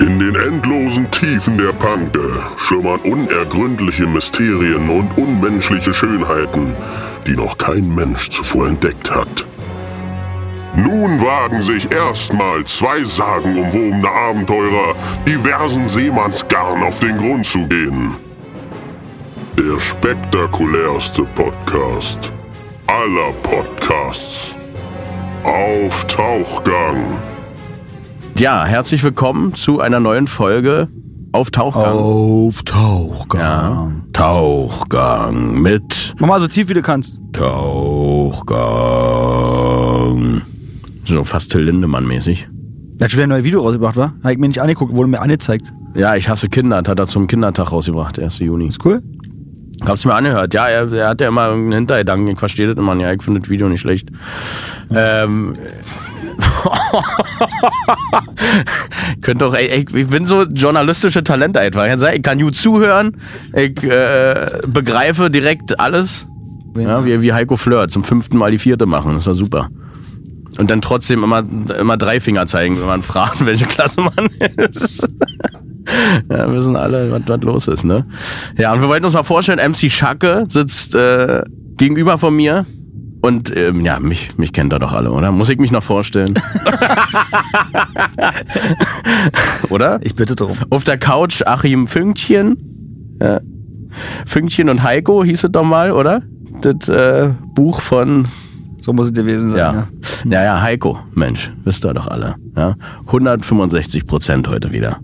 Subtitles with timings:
[0.00, 6.74] In den endlosen Tiefen der Panke schimmern unergründliche Mysterien und unmenschliche Schönheiten,
[7.26, 9.46] die noch kein Mensch zuvor entdeckt hat.
[10.76, 14.94] Nun wagen sich erstmal zwei sagenumwobene Abenteurer
[15.26, 18.14] diversen Seemannsgarn auf den Grund zu gehen.
[19.56, 22.32] Der spektakulärste Podcast
[22.86, 24.54] aller Podcasts.
[25.42, 27.18] Auf Tauchgang.
[28.38, 30.88] Ja, herzlich willkommen zu einer neuen Folge
[31.32, 31.94] auf Tauchgang.
[31.94, 33.40] Auf Tauchgang.
[33.40, 37.18] Ja, Tauchgang mit Mach mal so tief wie du kannst.
[37.32, 38.42] Tauchgang.
[41.06, 42.50] So fast Till Lindemann mäßig.
[42.98, 44.12] Er hat schon wieder ein neues Video rausgebracht, wa?
[44.22, 45.72] Hab ich mir nicht angeguckt, wurde mir angezeigt.
[45.94, 48.40] Ja, ich hasse Kinder, hat er zum Kindertag rausgebracht, 1.
[48.40, 48.66] Juni.
[48.66, 49.02] Ist cool.
[49.84, 50.52] Hab's mir angehört.
[50.52, 52.28] Ja, er, er hat ja immer einen Hintergedanken.
[52.28, 52.94] Ich verstehe das immer.
[52.96, 54.10] Ja, ich finde das Video nicht schlecht.
[54.94, 55.54] Ähm,
[59.20, 61.84] könnt doch, ey, ey, ich bin so journalistische Talente einfach.
[61.84, 63.16] Ich kann, ich kann gut zuhören,
[63.54, 66.26] ich äh, begreife direkt alles.
[66.76, 69.14] Ja, wie, wie Heiko Fleur zum fünften Mal die vierte machen.
[69.14, 69.68] Das war super.
[70.58, 71.44] Und dann trotzdem immer,
[71.78, 75.08] immer drei Finger zeigen, wenn man fragt, welche Klasse man ist.
[76.30, 78.06] ja, wissen alle, was, was los ist, ne?
[78.58, 81.42] Ja, und wir wollten uns mal vorstellen, MC Schacke sitzt äh,
[81.76, 82.66] gegenüber von mir.
[83.22, 85.32] Und ähm, ja, mich, mich kennt er doch alle, oder?
[85.32, 86.32] Muss ich mich noch vorstellen?
[89.70, 89.98] oder?
[90.02, 90.56] Ich bitte darum.
[90.70, 93.16] Auf der Couch Achim Fünkchen.
[93.20, 93.40] Ja.
[94.26, 96.22] Fünkchen und Heiko hieß es doch mal, oder?
[96.60, 98.26] Das äh, Buch von
[98.78, 99.58] So muss es gewesen sein.
[99.58, 99.72] ja.
[99.72, 99.88] Ja.
[100.28, 102.34] Ja, ja, Heiko, Mensch, wisst ihr doch alle.
[102.56, 102.74] Ja?
[103.06, 104.98] 165 Prozent heute wieder.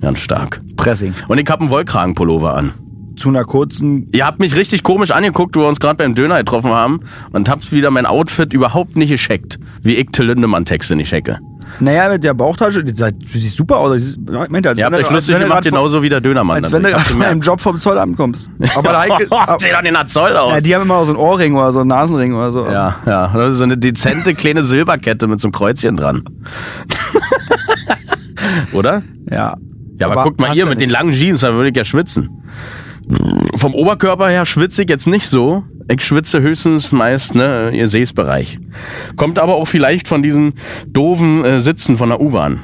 [0.00, 0.60] Ganz stark.
[0.76, 1.14] Pressing.
[1.28, 2.72] Und ich hab einen Wollkragenpullover an.
[3.16, 4.08] Zu einer kurzen.
[4.12, 7.00] Ihr habt mich richtig komisch angeguckt, wo wir uns gerade beim Döner getroffen haben
[7.32, 9.58] und habt wieder mein Outfit überhaupt nicht gescheckt.
[9.82, 11.38] Wie ich Till Lindemann Texte nicht checke.
[11.80, 14.00] Naja, mit der Bauchtasche, die sieht, die sieht super aus.
[14.00, 14.16] Ich
[14.50, 16.56] meinte, als Ihr habt euch lustig gemacht, genauso wie der Dönermann.
[16.56, 18.48] Als wenn du von einem Job vom Zollamt kommst.
[18.76, 19.28] Aber der Heike,
[19.58, 20.52] Seh doch den Zoll aus.
[20.52, 22.66] ja, die haben immer so einen Ohrring oder so einen Nasenring oder so.
[22.66, 23.30] Ja, ja.
[23.34, 26.22] Das ist so eine dezente kleine Silberkette mit so einem Kreuzchen dran.
[28.72, 29.02] Oder?
[29.30, 29.56] Ja.
[29.98, 30.98] Ja, aber, guck mal hast hier ja mit den nicht.
[30.98, 32.42] langen Jeans, da würde ich ja schwitzen.
[33.56, 35.64] Vom Oberkörper her schwitze ich jetzt nicht so.
[35.88, 38.58] Ich schwitze höchstens meist, ne, ihr Seesbereich.
[39.16, 40.54] Kommt aber auch vielleicht von diesen
[40.88, 42.58] doofen äh, Sitzen von der U-Bahn.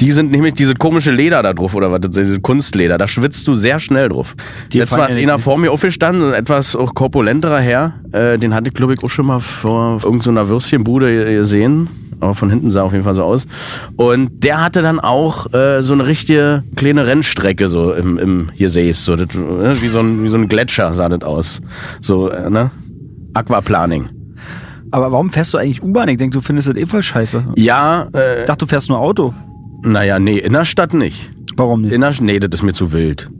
[0.00, 2.98] Die sind nämlich diese komische Leder da drauf oder was, diese Kunstleder.
[2.98, 4.36] Da schwitzt du sehr schnell drauf.
[4.72, 7.94] Die Letztes Mal ist einer vor mir aufgestanden, ein etwas auch korpulenterer Herr.
[8.12, 11.88] Äh, den hatte ich, glaube ich, auch schon mal vor irgendeiner Würstchenbude gesehen.
[12.20, 13.46] Aber von hinten sah auf jeden Fall so aus.
[13.96, 18.70] Und der hatte dann auch äh, so eine richtige kleine Rennstrecke so im, im hier
[18.70, 21.60] sehe so das, äh, wie so ein wie so ein Gletscher sah das aus.
[22.00, 22.70] So, äh, ne?
[23.34, 24.08] Aquaplaning.
[24.90, 26.08] Aber warum fährst du eigentlich U-Bahn?
[26.08, 27.44] Ich denke, du findest das eh voll scheiße.
[27.56, 29.34] Ja, äh, Ich dachte, du fährst nur Auto.
[29.82, 31.30] naja, nee, in der Stadt nicht.
[31.56, 31.92] Warum nicht?
[31.92, 33.30] In der, nee, das ist mir zu wild.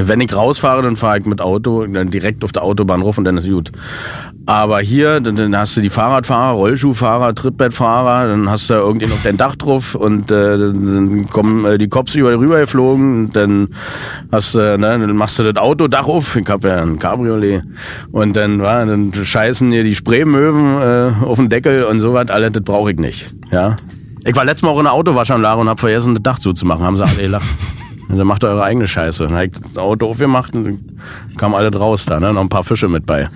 [0.00, 3.24] Wenn ich rausfahre, dann fahre ich mit Auto, dann direkt auf der Autobahn ruf und
[3.24, 3.72] dann ist gut.
[4.46, 9.24] Aber hier, dann, dann hast du die Fahrradfahrer, Rollschuhfahrer, Trittbettfahrer, dann hast du irgendjemand auf
[9.24, 13.70] dein Dach drauf und äh, dann kommen äh, die Cops über rüber geflogen und dann
[14.30, 17.64] hast du, ne, dann machst du das Autodach auf, ich hab ja ein Cabriolet
[18.12, 22.52] und dann, war, dann scheißen dir die Spraymöwen äh, auf den Deckel und sowas, alles,
[22.52, 23.34] das brauche ich nicht.
[23.50, 23.74] Ja.
[24.24, 26.96] Ich war letztes Mal auch in der Autowaschanlage und hab vergessen, das Dach zuzumachen, haben
[26.96, 27.46] sie alle gelacht.
[28.08, 29.24] Also macht eure eigene Scheiße.
[29.26, 30.78] Dann hab ich das Auto aufgemacht und dann
[31.36, 32.32] kamen alle draus da, ne?
[32.32, 33.28] Noch ein paar Fische mit bei.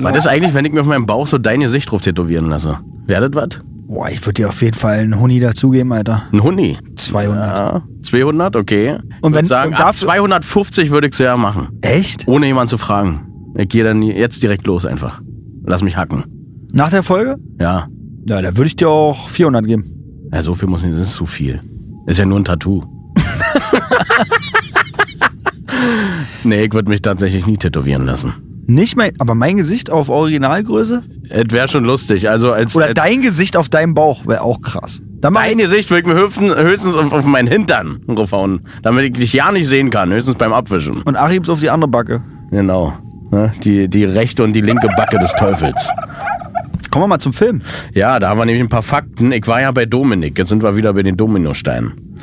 [0.00, 2.78] Was ist eigentlich, wenn ich mir auf meinem Bauch so dein Gesicht drauf tätowieren lasse?
[3.06, 3.60] Wäre das was?
[3.88, 6.22] Boah, ich würde dir auf jeden Fall einen Huni dazugeben, Alter.
[6.32, 6.78] Ein Huni?
[6.96, 7.44] 200.
[7.58, 8.92] Ja, 200, okay.
[8.92, 11.68] Und ich wenn- würd sagen, und ab dafür- 250 würde ich es ja machen.
[11.80, 12.28] Echt?
[12.28, 13.26] Ohne jemanden zu fragen.
[13.56, 15.20] Ich gehe dann jetzt direkt los einfach.
[15.66, 16.24] Lass mich hacken.
[16.72, 17.36] Nach der Folge?
[17.58, 17.88] Ja.
[18.28, 19.84] Ja, da würde ich dir auch 400 geben.
[20.32, 21.60] Ja, so viel muss nicht, das ist zu viel.
[22.06, 22.84] Ist ja nur ein Tattoo.
[26.44, 28.34] nee, ich würde mich tatsächlich nie tätowieren lassen.
[28.66, 31.02] Nicht mein, aber mein Gesicht auf Originalgröße?
[31.28, 32.30] Es wäre schon lustig.
[32.30, 35.02] Also als, Oder als dein Gesicht auf deinem Bauch wäre auch krass.
[35.20, 38.60] Dann mach dein ich, Gesicht würde ich mir höchstens, höchstens auf, auf meinen Hintern draufhauen,
[38.82, 41.02] damit ich dich ja nicht sehen kann, höchstens beim Abwischen.
[41.02, 42.22] und Achims auf die andere Backe.
[42.52, 42.96] Genau.
[43.32, 43.50] Ne?
[43.64, 45.88] Die, die rechte und die linke Backe des Teufels.
[46.90, 47.62] Kommen wir mal zum Film.
[47.92, 49.32] Ja, da haben wir nämlich ein paar Fakten.
[49.32, 52.18] Ich war ja bei Dominik, jetzt sind wir wieder bei den Dominosteinen.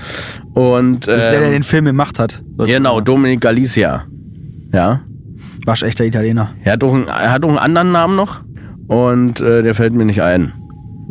[0.58, 2.42] Und Das ist der, der ähm, den Film gemacht hat.
[2.58, 4.06] genau, Dominik Galicia.
[4.74, 5.02] Ja.
[5.66, 6.52] Waschechter Italiener.
[6.64, 8.42] Er hat, auch einen, er hat auch einen anderen Namen noch
[8.88, 10.54] und äh, der fällt mir nicht ein.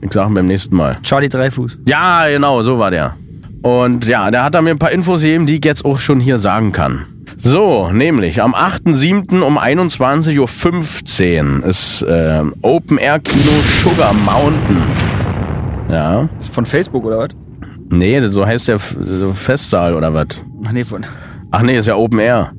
[0.02, 0.96] Ich sag ihn beim nächsten Mal.
[1.02, 1.78] Charlie Dreifuß.
[1.86, 3.14] Ja, genau, so war der.
[3.62, 6.20] Und ja, der hat da mir ein paar Infos gegeben, die ich jetzt auch schon
[6.20, 7.02] hier sagen kann.
[7.38, 9.42] So, nämlich am 8.7.
[9.42, 13.52] um 21.15 Uhr ist äh, Open Air Kino
[13.82, 14.82] Sugar Mountain.
[15.88, 16.28] Ja.
[16.38, 17.28] Ist von Facebook oder was?
[17.90, 20.26] Nee, so heißt der Festsaal oder was?
[20.64, 21.04] Ach nee, von.
[21.50, 22.52] Ach nee, ist ja Open Air.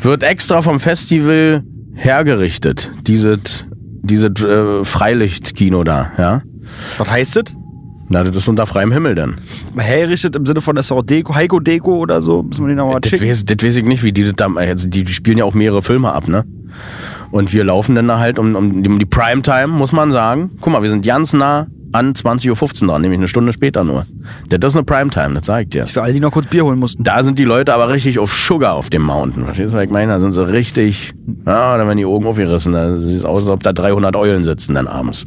[0.00, 1.62] Wird extra vom Festival
[1.94, 2.90] hergerichtet.
[3.06, 3.66] Dieses
[4.04, 6.42] dieses äh, Freilichtkino da, ja?
[6.98, 7.44] Was heißt das?
[8.08, 9.36] Na, das ist unter freiem Himmel dann.
[9.76, 12.42] Hergerichtet im Sinne von, das ist auch Deko, Heiko Deko oder so.
[12.42, 13.28] Müssen wir den nochmal Das schicken.
[13.28, 15.54] weiß, das weiß ich nicht, wie die das da, also die, die spielen ja auch
[15.54, 16.44] mehrere Filme ab, ne?
[17.30, 20.50] Und wir laufen dann da halt um, um, um die Primetime, muss man sagen.
[20.60, 24.06] Guck mal, wir sind ganz nah an 20.15 Uhr dran, nämlich eine Stunde später nur.
[24.48, 25.86] Das ist eine Primetime, das ich dir.
[25.86, 27.04] Für alle, die noch kurz Bier holen mussten.
[27.04, 29.44] Da sind die Leute aber richtig auf Sugar auf dem Mountain.
[29.44, 30.12] Verstehst du, was ich meine?
[30.12, 31.12] Da sind sie richtig,
[31.46, 32.72] ja, da werden die Augen aufgerissen.
[32.72, 35.26] Da sieht es aus, als ob da 300 Eulen sitzen dann abends.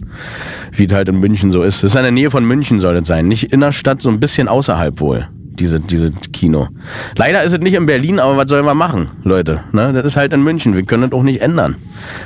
[0.71, 1.83] Wie es halt in München so ist.
[1.83, 3.27] Das ist in der Nähe von München soll das sein.
[3.27, 5.27] Nicht in der Stadt, so ein bisschen außerhalb wohl.
[5.59, 6.67] Diese, diese Kino.
[7.15, 9.61] Leider ist es nicht in Berlin, aber was sollen wir machen, Leute?
[9.71, 9.93] Ne?
[9.93, 10.75] Das ist halt in München.
[10.75, 11.75] Wir können das auch nicht ändern.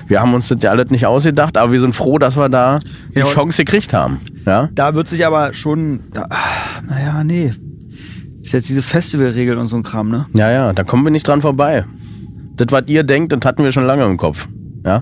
[0.07, 2.79] Wir haben uns das ja alles nicht ausgedacht, aber wir sind froh, dass wir da
[3.13, 4.19] die Ja, Chance gekriegt haben.
[4.45, 4.69] Ja?
[4.73, 5.99] Da wird sich aber schon.
[6.87, 7.53] Naja, nee.
[8.41, 10.25] Ist jetzt diese Festivalregeln und so ein Kram, ne?
[10.33, 11.85] Ja, ja, da kommen wir nicht dran vorbei.
[12.55, 14.47] Das, was ihr denkt, das hatten wir schon lange im Kopf.
[14.83, 15.01] Ja?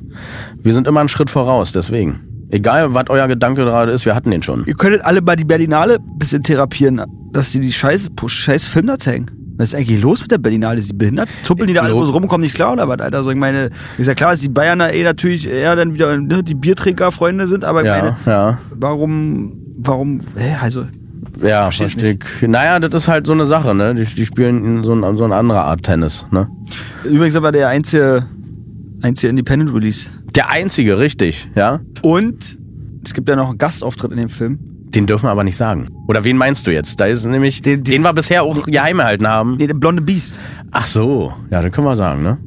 [0.61, 2.19] Wir sind immer einen Schritt voraus, deswegen.
[2.49, 4.65] Egal, was euer Gedanke gerade ist, wir hatten den schon.
[4.65, 7.01] Ihr könntet alle bei die Berlinale ein bisschen therapieren,
[7.33, 9.25] dass sie die scheiße, scheiße Film da zeigen.
[9.57, 10.77] Was ist eigentlich los mit der Berlinale?
[10.77, 11.29] Ist die behindert?
[11.43, 13.17] Zuppeln die da alle bloß rum, kommen nicht klar oder was, Alter?
[13.17, 16.43] Also ich meine, ist ja klar, dass die Bayerner eh natürlich eher dann wieder ne,
[16.43, 20.83] die Biertrinker-Freunde sind, aber ich meine, Ja, ja, warum, warum, hä, also,
[21.43, 22.47] ja, verstehe ich.
[22.47, 23.93] Naja, das ist halt so eine Sache, ne?
[23.95, 26.47] Die, die spielen so, ein, so eine andere Art Tennis, ne?
[27.03, 28.25] übrigens aber der einzige,
[29.01, 30.09] einzige Independent Release.
[30.37, 31.79] Der einzige, richtig, ja?
[32.03, 32.57] Und
[33.03, 34.59] es gibt ja noch einen Gastauftritt in dem Film.
[34.89, 35.87] Den dürfen wir aber nicht sagen.
[36.07, 36.99] Oder wen meinst du jetzt?
[36.99, 39.57] Da ist nämlich, Den- den, den- wir bisher auch geheim gehalten haben.
[39.57, 40.39] Nee, der blonde Beast.
[40.71, 42.37] Ach so, ja, dann können wir sagen, ne?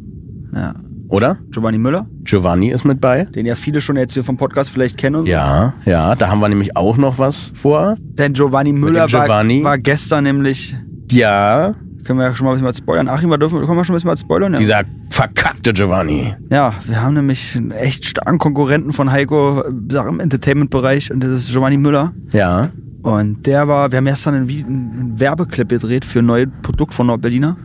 [0.55, 0.75] Ja.
[1.09, 1.39] Oder?
[1.51, 3.25] Giovanni Müller, Giovanni ist mit bei.
[3.25, 5.31] den ja viele schon jetzt hier vom Podcast vielleicht kennen und so.
[5.33, 7.97] Ja, ja, da haben wir nämlich auch noch was vor.
[7.99, 9.65] Denn Giovanni Müller Giovanni.
[9.65, 10.77] War, war gestern nämlich,
[11.11, 13.09] Ja, können wir ja schon mal ein bisschen was spoilern.
[13.09, 14.53] Achim, wir dürfen, können wir schon ein bisschen was spoilern?
[14.53, 14.59] Ja.
[14.61, 14.85] dieser
[15.21, 16.35] verkackte Giovanni.
[16.49, 21.23] ja, wir haben nämlich einen echt starken Konkurrenten von Heiko, äh, sag im Entertainment-Bereich und
[21.23, 22.15] das ist Giovanni Müller.
[22.33, 22.71] Ja.
[23.03, 27.59] Und der war, wir haben gestern einen, Werbeclip gedreht für ein neues Produkt von Nordberliner.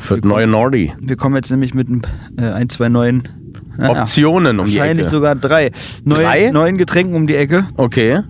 [0.00, 0.94] Für das neue Nordi.
[0.98, 2.06] Wir kommen jetzt nämlich mit ein,
[2.38, 3.28] äh, ein zwei neuen
[3.76, 5.10] naja, Optionen um die Wahrscheinlich Ecke.
[5.10, 5.72] sogar drei.
[6.04, 6.50] Neuen, Drei?
[6.52, 7.66] neuen Getränken um die Ecke.
[7.76, 8.22] Okay.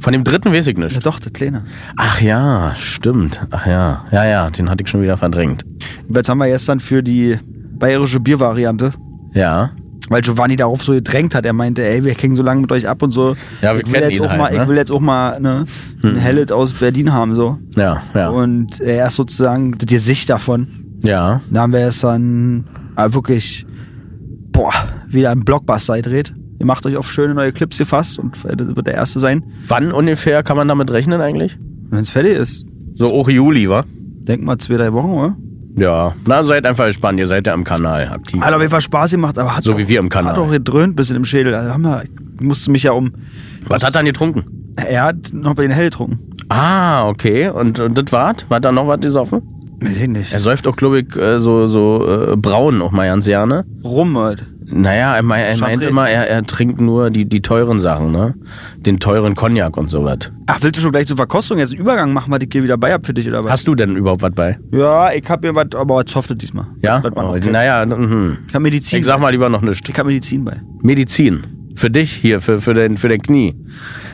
[0.00, 1.06] Von dem dritten weiß ich Ja nicht.
[1.06, 1.62] doch, der Kleine.
[1.96, 3.40] Ach ja, stimmt.
[3.52, 4.04] Ach ja.
[4.10, 5.64] Ja, ja, den hatte ich schon wieder verdrängt.
[6.08, 7.38] Jetzt haben wir gestern für die
[7.78, 8.92] bayerische Biervariante,
[9.34, 9.70] Ja.
[10.08, 11.44] weil Giovanni darauf so gedrängt hat.
[11.46, 13.36] Er meinte, ey, wir hängen so lange mit euch ab und so.
[13.62, 14.62] Ja, wir ich will jetzt auch halt, mal, ne?
[14.62, 15.66] Ich will jetzt auch mal ne,
[16.02, 17.34] ein Hellet aus Berlin haben.
[17.34, 17.58] so.
[17.76, 18.28] Ja, ja.
[18.30, 20.68] Und er ist sozusagen die Sicht davon.
[21.04, 21.40] ja.
[21.50, 22.64] Da haben wir gestern
[22.96, 23.66] äh, wirklich,
[24.52, 24.72] boah,
[25.08, 26.34] wieder einen Blockbuster gedreht.
[26.60, 29.44] Ihr macht euch auf schöne neue Clips gefasst und das wird der erste sein.
[29.68, 31.56] Wann ungefähr kann man damit rechnen eigentlich?
[31.90, 32.64] Wenn es fertig ist,
[32.96, 33.84] So auch Juli, wa?
[34.26, 35.36] denk mal zwei, drei Wochen, oder?
[35.78, 36.14] Ja.
[36.26, 37.18] Na, seid einfach gespannt.
[37.18, 38.40] Ihr seid ja am Kanal aktiv.
[38.40, 40.32] Hat auf jeden Fall Spaß gemacht, aber hat So auch, wie wir im Kanal.
[40.32, 41.54] Hat auch gedröhnt bisschen im Schädel.
[41.54, 43.12] Also haben wir, ich musste mich ja um.
[43.66, 44.44] Was hat er denn getrunken?
[44.76, 46.18] Er hat noch bei den Hell getrunken.
[46.48, 47.48] Ah, okay.
[47.48, 48.46] Und, und das war's?
[48.48, 49.42] War da noch was gesoffen?
[49.80, 50.32] Weiß ich nicht.
[50.32, 53.64] Er säuft auch, glaube ich, äh, so, so äh, braun auch mal ganz gerne.
[53.84, 54.44] Rum halt.
[54.70, 58.34] Naja, er, er meint immer, er, er trinkt nur die, die teuren Sachen, ne?
[58.76, 60.30] Den teuren Cognac und sowas.
[60.46, 62.76] Ach, willst du schon gleich zur Verkostung jetzt einen Übergang machen, was ich hier wieder
[62.76, 63.52] bei hab für dich oder was?
[63.52, 64.58] Hast du denn überhaupt was bei?
[64.72, 66.66] ja, ich hab hier was, aber was softet diesmal.
[66.82, 67.02] Ja?
[67.02, 68.38] Was man Oh, naja, mhm.
[68.46, 68.98] Ich hab Medizin.
[68.98, 69.88] ich sag mal lieber noch nichts.
[69.88, 70.60] ich hab Medizin bei.
[70.82, 71.46] Medizin.
[71.74, 73.54] Für dich hier, für, für, den, für den Knie.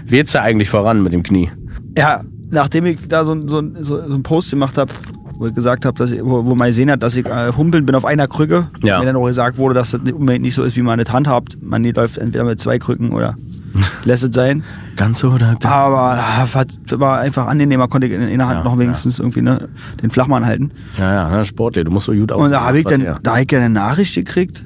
[0.07, 1.51] Wie geht's da eigentlich voran mit dem Knie?
[1.97, 4.93] Ja, nachdem ich da so, so, so, so einen Post gemacht habe,
[5.39, 7.87] wo ich gesagt habe, dass ich, wo, wo man gesehen hat, dass ich äh, humpeln
[7.87, 9.01] bin auf einer Krücke, Ja.
[9.01, 11.13] mir dann auch gesagt wurde, dass das nicht unbedingt nicht so ist, wie man das
[11.13, 11.59] handhabt.
[11.63, 13.37] Man läuft entweder mit zwei Krücken oder
[14.05, 14.63] lässt es sein.
[14.97, 15.57] Ganz so oder?
[15.65, 19.19] Aber ah, war, war einfach angenehmer, konnte ich in, in der Hand Ja, noch wenigstens
[19.19, 19.69] irgendwie ne,
[20.01, 20.71] den Flachmann halten.
[20.97, 22.45] Ja, ja, na, Sportler, du musst so gut aussehen.
[22.47, 23.19] Und da habe ich dann, her?
[23.23, 24.65] da hab ich eine Nachricht gekriegt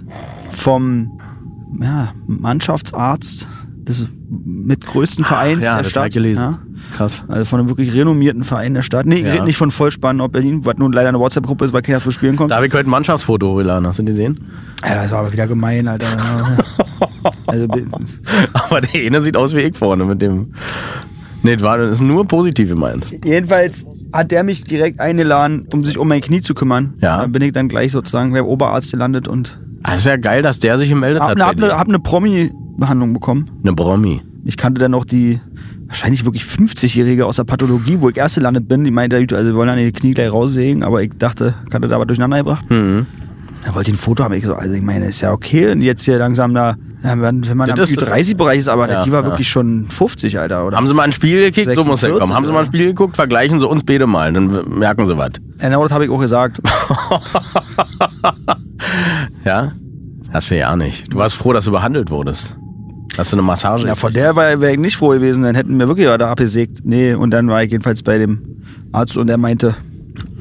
[0.51, 1.19] vom
[1.81, 3.47] ja, Mannschaftsarzt
[3.89, 4.07] des
[4.45, 6.09] mit größten Vereins ja, der das Stadt.
[6.09, 6.59] ich gelesen.
[6.93, 7.23] Krass.
[7.29, 9.07] Also von einem wirklich renommierten Verein der Stadt.
[9.07, 9.33] Nee, ich Ja.
[9.35, 12.11] rede nicht von Vollspann auf Berlin, was nun leider eine WhatsApp-Gruppe ist, weil keiner zu
[12.11, 12.51] spielen kommt.
[12.51, 14.39] Da habe ich heute ein Mannschaftsfoto hochgeladen, hast du die gesehen?
[14.85, 16.07] Ja, das war aber wieder gemein, Alter.
[17.47, 17.67] also,
[18.55, 20.53] Aber der eine sieht aus wie ich vorne mit dem.
[21.43, 23.07] Nee, das war- das ist nur positiv gemeint.
[23.25, 26.95] jedenfalls hat der mich direkt eingeladen, um sich um mein Knie zu kümmern.
[27.01, 27.21] Ja.
[27.21, 30.59] Dann bin ich dann gleich sozusagen beim Oberarzt gelandet und Ah, ist ja geil, dass
[30.59, 31.37] der sich gemeldet hab hat.
[31.37, 31.79] eine, bei hab eine, dir.
[31.79, 33.45] hab eine Promi-Behandlung bekommen.
[33.63, 34.23] Eine Bromi.
[34.49, 35.41] Ich kannte dann noch die
[35.89, 38.83] wahrscheinlich wirklich 50-Jährige aus der Pathologie, wo ich erst gelandet bin.
[38.83, 41.87] Die meinte, also wir wollen an die Knie gleich raussägen, aber ich dachte, ich hatte
[41.87, 42.65] da was durcheinander gebracht.
[42.71, 43.05] Mhm.
[43.65, 44.33] Er wollte ein Foto haben.
[44.33, 45.71] Ich so, also ich meine, ist ja okay.
[45.71, 49.13] Und jetzt hier langsam da wenn, man Das am ist- Ü30-Bereich ist, aber Ja, die
[49.13, 49.27] war ja.
[49.29, 50.77] wirklich schon 50, Alter, oder?
[50.79, 51.67] Haben Sie mal ein Spiel gekickt?
[51.67, 52.35] So muss er 46, kommen.
[52.35, 53.15] Haben Sie mal ein Spiel geguckt?
[53.17, 54.47] Vergleichen Sie uns beide mal, dann
[54.79, 55.31] merken Sie was.
[55.59, 56.61] Genau, das habe ich auch gesagt.
[59.45, 59.73] Ja?
[60.33, 61.13] Hast du ja nicht.
[61.13, 62.57] Du warst froh, dass du behandelt wurdest.
[63.19, 63.87] Hast du eine Massage?
[63.87, 64.25] Ja, vor gekriegt?
[64.25, 66.79] der wäre wär ich nicht froh gewesen, dann hätten wir wirklich da abgesägt.
[66.85, 69.75] Nee, und dann war ich jedenfalls bei dem Arzt und der meinte,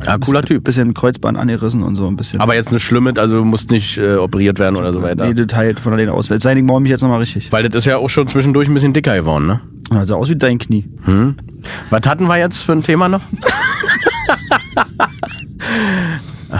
[0.05, 0.63] Ja, cooler Typ.
[0.63, 2.39] bisschen Kreuzband angerissen und so ein bisschen.
[2.39, 5.27] Aber jetzt nicht schlimm mit, also du musst nicht äh, operiert werden oder so weiter.
[5.27, 6.29] Nee, das heilt von alleine aus.
[6.29, 7.51] Jetzt sei ich mich jetzt nochmal richtig.
[7.51, 9.59] Weil das ist ja auch schon zwischendurch ein bisschen dicker geworden, ne?
[9.89, 10.85] Das sah aus wie dein Knie.
[11.05, 11.35] Hm?
[11.89, 13.21] Was hatten wir jetzt für ein Thema noch?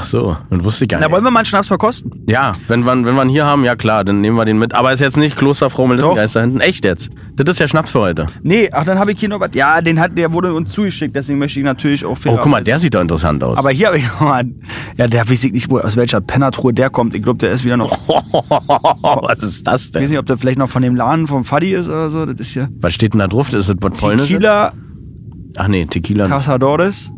[0.09, 1.13] So, dann wusste ich gar Na, nicht.
[1.13, 2.11] wollen wir mal einen Schnaps verkosten?
[2.29, 4.73] Ja, wenn wir, wenn wir ihn hier haben, ja klar, dann nehmen wir den mit.
[4.73, 6.59] Aber ist jetzt nicht Klosterfrau Melissengeist da hinten.
[6.61, 7.09] Echt jetzt?
[7.35, 8.27] Das ist ja Schnaps für heute.
[8.43, 9.49] Nee, ach, dann habe ich hier noch was.
[9.53, 12.63] Ja, den hat, der wurde uns zugeschickt, deswegen möchte ich natürlich auch Oh, guck mal,
[12.63, 13.57] der sieht doch interessant aus.
[13.57, 14.61] Aber hier habe ich noch mal, einen-
[14.97, 17.13] ja, der weiß ich nicht, wo, aus welcher Pennertruhe der kommt.
[17.15, 20.09] Ich glaube, der ist wieder noch, was ist das ich weiß denn?
[20.09, 22.25] nicht, ob der vielleicht noch von dem Laden vom Fadi ist oder so.
[22.25, 23.49] Das ist hier Was steht denn da drauf?
[23.49, 24.27] Das ist das was Polnisches?
[24.29, 24.71] Tequila
[25.59, 26.27] Ach nee, Tequila.
[26.27, 27.11] Cazadores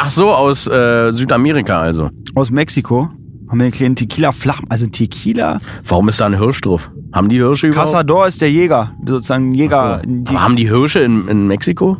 [0.00, 2.10] Ach so, aus äh, Südamerika also.
[2.34, 3.08] aus Mexiko.
[3.48, 5.58] Haben wir einen kleinen Tequila flach, also Tequila.
[5.86, 6.90] Warum ist da ein Hirsch drauf?
[7.12, 7.86] Haben die Hirsche überhaupt?
[7.92, 10.02] Cazador ist der Jäger, sozusagen Jäger.
[10.04, 10.10] So.
[10.10, 11.96] Die- Aber haben die Hirsche in, in Mexiko?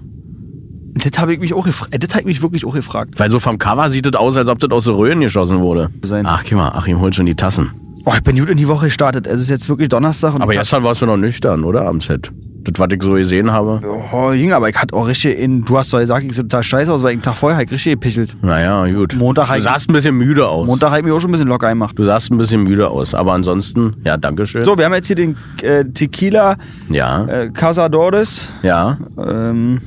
[0.94, 1.94] Das habe ich mich auch gefragt.
[1.98, 3.14] Das habe ich mich wirklich auch gefragt.
[3.18, 5.90] Weil so vom Cover sieht das aus, als ob das aus den Röhren geschossen wurde.
[6.02, 6.26] Sein.
[6.26, 7.70] Ach, guck mal, Achim holt schon die Tassen.
[8.04, 9.26] Oh, ich bin gut in die Woche gestartet.
[9.26, 10.34] Es ist jetzt wirklich Donnerstag.
[10.34, 11.86] Und Aber gestern warst du noch nüchtern, oder?
[11.86, 12.30] Am Set.
[12.70, 13.80] Das, was ich so gesehen habe.
[14.12, 16.62] Oh, Junge, aber ich hatte auch richtig in, du hast doch gesagt, ich sehe total
[16.62, 18.34] scheiße aus, weil ich einen Tag vorher halt richtig gepichelt.
[18.42, 19.16] Naja, gut.
[19.16, 20.66] Montag du halt- sahst ein bisschen müde aus.
[20.66, 21.98] Montag habe ich mich auch schon ein bisschen locker gemacht.
[21.98, 23.14] Du sahst ein bisschen müde aus.
[23.14, 24.64] Aber ansonsten, ja, dankeschön.
[24.64, 26.56] So, wir haben jetzt hier den äh, Tequila
[26.90, 28.48] Ja, äh, Cazadores.
[28.62, 28.98] ja.
[29.18, 29.80] Ähm,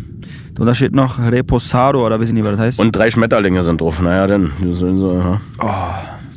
[0.59, 2.79] und da steht noch Reposado oder ich nicht, was das heißt.
[2.79, 4.01] Und drei Schmetterlinge sind drauf.
[4.01, 5.39] Naja, sind so, ja.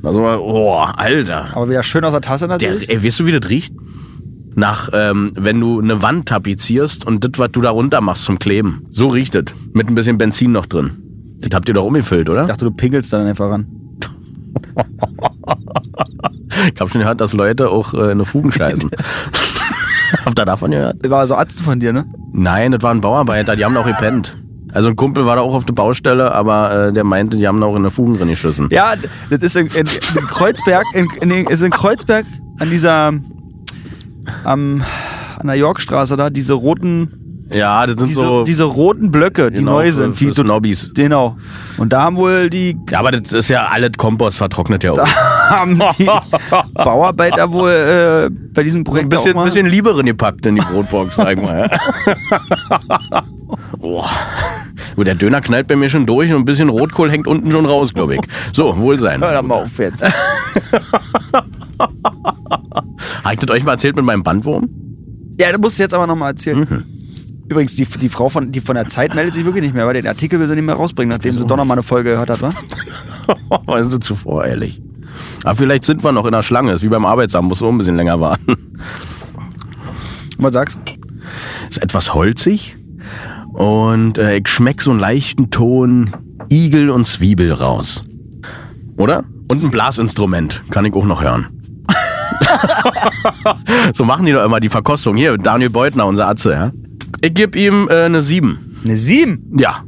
[0.02, 1.44] Also, oh, Alter.
[1.54, 2.88] aber wieder schön aus der Tasse Der, natürlich.
[2.90, 3.74] ey, weißt du, wie das riecht?
[4.56, 8.38] Nach, ähm, wenn du eine Wand tapezierst und das, was du da runter machst zum
[8.38, 8.86] Kleben.
[8.90, 9.46] So riecht es.
[9.72, 10.92] Mit ein bisschen Benzin noch drin.
[11.40, 12.42] Das habt ihr doch umgefüllt, oder?
[12.42, 13.66] ich dachte, du pinkelst dann einfach ran.
[16.74, 18.90] Ich hab schon gehört, dass Leute auch äh, eine Fugen scheißen.
[20.24, 20.96] Habt ihr davon gehört?
[21.02, 22.06] Das war so Atzen von dir, ne?
[22.32, 24.36] Nein, das waren Bauarbeiter, die haben auch gepennt.
[24.72, 27.60] Also ein Kumpel war da auch auf der Baustelle, aber äh, der meinte, die haben
[27.60, 28.68] da auch in der Fugen drin geschissen.
[28.72, 28.94] Ja,
[29.30, 32.26] das ist in, in, in Kreuzberg, in, in, ist in Kreuzberg
[32.58, 33.12] an dieser,
[34.44, 34.82] am,
[35.38, 38.44] an der Yorkstraße da, diese roten, Ja, das sind diese, so.
[38.44, 40.18] diese roten Blöcke, die Genau, neu sind.
[40.20, 40.90] Die, Snobbies.
[40.94, 41.36] Genau.
[41.76, 45.06] Und da haben wohl die, ja, aber das ist ja alles Kompost vertrocknet ja auch.
[45.06, 46.08] haben die
[46.74, 51.16] Bauarbeiter wohl äh, bei diesem Ein Projekt bisschen, auch bisschen Liebe gepackt in die Brotbox,
[51.16, 51.68] sag mal.
[53.78, 54.08] Boah.
[54.96, 57.92] Der Döner knallt bei mir schon durch und ein bisschen Rotkohl hängt unten schon raus,
[57.92, 58.20] glaube ich.
[58.52, 59.20] So, Wohlsein.
[59.20, 60.04] Hör doch mal auf jetzt.
[61.78, 64.68] Habe ich das euch mal erzählt mit meinem Bandwurm?
[65.40, 66.60] Ja, du musst jetzt aber nochmal erzählen.
[66.60, 66.84] Mhm.
[67.48, 69.94] Übrigens, die, die Frau von, die von der Zeit meldet sich wirklich nicht mehr, weil
[69.94, 72.30] den Artikel will sie nicht mehr rausbringen, nachdem sie doch noch mal eine Folge gehört
[72.30, 72.50] hat, wa?
[73.66, 74.80] Weißt du, zu voreilig.
[75.44, 76.72] Aber vielleicht sind wir noch in der Schlange.
[76.72, 78.56] Ist wie beim Arbeitsamt, muss so ein bisschen länger warten.
[80.38, 80.78] Was sagst
[81.68, 82.76] Ist etwas holzig
[83.52, 86.10] und äh, ich schmeck so einen leichten Ton
[86.50, 88.02] Igel und Zwiebel raus.
[88.96, 89.24] Oder?
[89.50, 90.64] Und ein Blasinstrument.
[90.70, 91.46] Kann ich auch noch hören.
[93.92, 95.16] so machen die doch immer die Verkostung.
[95.16, 96.72] Hier, Daniel Beutner, unser Atze, ja.
[97.20, 98.80] Ich gebe ihm äh, eine 7.
[98.84, 99.54] Eine 7.
[99.58, 99.82] Ja.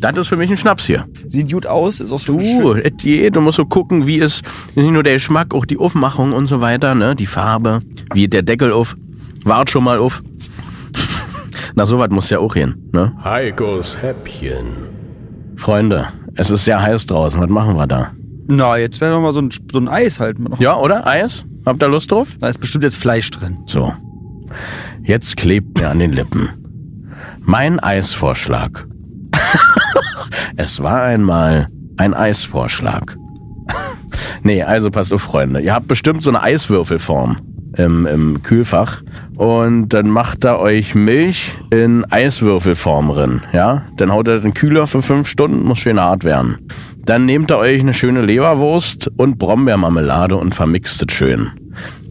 [0.00, 1.06] Das ist für mich ein Schnaps hier.
[1.26, 3.34] Sieht gut aus, ist auch so Du, es geht.
[3.34, 4.42] Du musst so gucken, wie ist
[4.76, 7.16] nicht nur der Geschmack, auch die Aufmachung und so weiter, ne?
[7.16, 7.80] Die Farbe,
[8.14, 8.94] wie der Deckel auf.
[9.42, 10.22] Wart schon mal auf.
[11.74, 13.12] Na, so was muss ja auch hin, ne?
[13.24, 14.66] Heikos Häppchen.
[15.56, 17.40] Freunde, es ist sehr heiß draußen.
[17.40, 18.12] Was machen wir da?
[18.46, 20.38] Na, jetzt wäre doch mal so ein, so ein Eis halt.
[20.38, 20.60] Noch.
[20.60, 21.06] Ja, oder?
[21.06, 21.44] Eis?
[21.68, 22.36] Habt ihr Lust drauf?
[22.40, 23.58] Da ist bestimmt jetzt Fleisch drin.
[23.66, 23.92] So.
[25.02, 26.48] Jetzt klebt mir an den Lippen.
[27.40, 28.86] Mein Eisvorschlag.
[30.56, 33.18] es war einmal ein Eisvorschlag.
[34.42, 35.60] nee, also passt auf, Freunde.
[35.60, 37.36] Ihr habt bestimmt so eine Eiswürfelform
[37.76, 39.02] im, im Kühlfach
[39.36, 43.82] und dann macht ihr euch Milch in Eiswürfelform drin, ja?
[43.98, 46.56] Dann haut ihr den Kühler für fünf Stunden, muss schön hart werden.
[47.08, 51.52] Dann nehmt ihr euch eine schöne Leberwurst und Brombeermarmelade und vermixt es schön.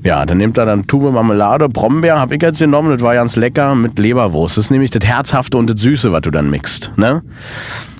[0.03, 3.35] Ja, dann nehmt ihr dann Tube Marmelade, Brombeer, hab ich jetzt genommen, das war ganz
[3.35, 4.57] lecker, mit Leberwurst.
[4.57, 7.21] Das ist nämlich das Herzhafte und das Süße, was du dann mixt, ne?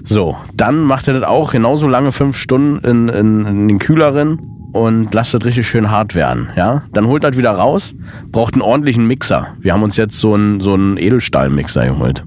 [0.06, 4.36] So, dann macht ihr das auch genauso lange, fünf Stunden in, in, in den Kühler
[4.74, 6.82] und lasst das richtig schön hart werden, ja?
[6.94, 7.94] Dann holt das wieder raus,
[8.32, 9.50] braucht einen ordentlichen Mixer.
[9.60, 12.26] Wir haben uns jetzt so einen, so einen Edelstahlmixer geholt.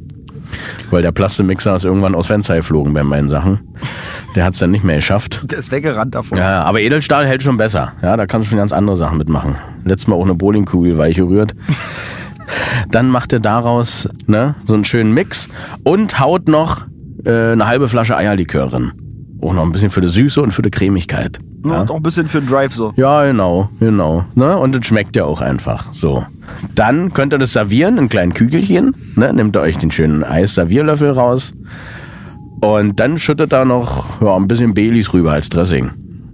[0.91, 3.61] Weil der Plastikmixer ist irgendwann aus Fenster geflogen bei meinen Sachen.
[4.35, 5.43] Der hat's dann nicht mehr geschafft.
[5.45, 6.39] Der ist weggerannt davon.
[6.39, 7.93] Ja, aber Edelstahl hält schon besser.
[8.03, 9.57] Ja, da kannst du schon ganz andere Sachen mitmachen.
[9.85, 11.55] Letztes Mal auch eine Bowlingkugel weich gerührt.
[12.91, 15.49] Dann macht er daraus ne, so einen schönen Mix
[15.85, 16.87] und haut noch
[17.25, 18.93] äh, eine halbe Flasche Eierlikör drin.
[19.43, 21.39] Auch noch ein bisschen für die Süße und für die Cremigkeit.
[21.65, 21.83] Ja.
[21.83, 22.93] Auch ein bisschen für den Drive so.
[22.97, 24.25] Ja, genau, genau.
[24.35, 24.57] Ne?
[24.57, 26.25] Und es schmeckt ja auch einfach so.
[26.75, 28.95] Dann könnt ihr das servieren in kleinen Kügelchen.
[29.17, 29.33] Ne?
[29.33, 31.53] Nehmt ihr euch den schönen Eis-Servierlöffel raus.
[32.61, 35.91] Und dann schüttet da noch ja, ein bisschen Baileys rüber als Dressing.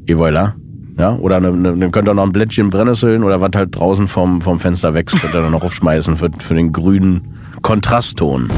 [0.07, 0.53] Et voilà.
[0.99, 4.41] Ja, oder ne, ne, könnt ihr noch ein Blättchen Brennnesseln oder was halt draußen vom,
[4.41, 7.21] vom Fenster wächst, könnt ihr dann noch aufschmeißen für, für den grünen
[7.61, 8.49] Kontrastton.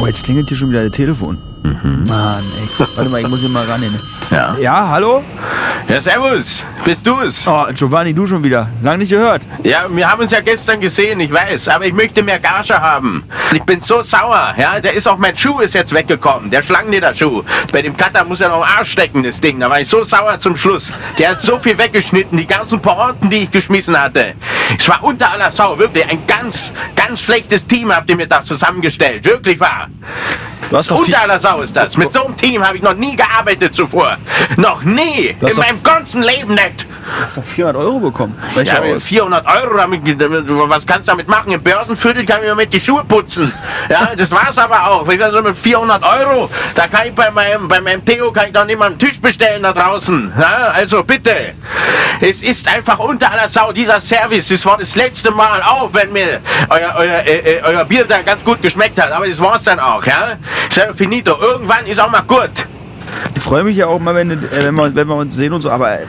[0.00, 1.38] Oh, jetzt klingelt hier schon wieder das Telefon.
[1.64, 2.68] Mann, ey.
[2.94, 3.82] Warte mal, ich muss hier mal ran.
[4.30, 4.54] Ja.
[4.58, 5.24] Ja, hallo?
[5.88, 6.62] Ja, servus.
[6.84, 7.42] Bist du's?
[7.46, 8.68] Oh, Giovanni, du schon wieder.
[8.82, 9.42] Lang nicht gehört.
[9.62, 13.24] Ja, wir haben uns ja gestern gesehen, ich weiß, aber ich möchte mehr Gage haben.
[13.52, 14.78] Ich bin so sauer, ja.
[14.78, 17.42] Der ist auch, mein Schuh ist jetzt weggekommen, der Schlangenlederschuh.
[17.72, 19.58] Bei dem Cutter muss er noch am Arsch stecken, das Ding.
[19.60, 20.90] Da war ich so sauer zum Schluss.
[21.18, 24.34] Der hat so viel weggeschnitten, die ganzen Pointen, die ich geschmissen hatte.
[24.78, 26.06] Es war unter aller Sau, wirklich.
[26.10, 29.24] Ein ganz, ganz schlechtes Team habt ihr mir das zusammengestellt.
[29.24, 29.88] Wirklich wahr.
[30.70, 31.96] Du hast Unter aller Sau ist das.
[31.96, 34.16] Mit so einem Team habe ich noch nie gearbeitet zuvor.
[34.56, 35.36] Noch nie.
[35.40, 36.82] In meinem ganzen Leben nicht.
[36.84, 38.36] du hast doch 400 Euro bekommen.
[38.62, 39.04] Ja, mit aus?
[39.04, 41.52] 400 Euro, damit, damit, was kannst du damit machen?
[41.52, 43.52] Im Börsenviertel kann ich mir mit die Schuhe putzen.
[43.88, 45.08] Ja, das war's aber auch.
[45.08, 48.52] Ich also mit 400 Euro, da kann ich bei meinem, bei meinem Theo kann ich
[48.52, 50.32] doch nicht mal einen Tisch bestellen da draußen.
[50.38, 51.54] Ja, also bitte.
[52.20, 54.48] Es ist einfach unter aller Sau, dieser Service.
[54.48, 56.40] Das war das letzte Mal, auch wenn mir
[56.70, 59.12] euer, euer, äh, äh, euer Bier da ganz gut geschmeckt hat.
[59.12, 60.38] Aber das war's dann auch, ja.
[60.94, 61.36] Finito.
[61.40, 62.66] Irgendwann ist auch mal gut.
[63.34, 65.60] Ich freue mich ja auch mal, wenn, äh, wenn, wir, wenn wir uns sehen und
[65.60, 66.06] so, aber äh,